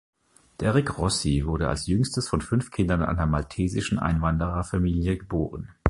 Derrick 0.59 0.89
Rossi 0.97 1.45
wurde 1.45 1.67
als 1.69 1.85
jüngstes 1.85 2.27
von 2.27 2.41
fünf 2.41 2.71
Kindern 2.71 3.03
einer 3.03 3.27
maltesischen 3.27 3.99
Einwandererfamilie 3.99 5.19
geboren. 5.19 5.69